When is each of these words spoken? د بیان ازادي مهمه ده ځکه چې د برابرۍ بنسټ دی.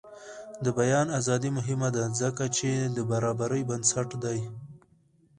د 0.63 0.65
بیان 0.79 1.07
ازادي 1.19 1.49
مهمه 1.57 1.89
ده 1.95 2.03
ځکه 2.21 2.43
چې 2.57 2.69
د 2.95 2.97
برابرۍ 3.11 3.61
بنسټ 3.69 4.09
دی. 4.23 4.39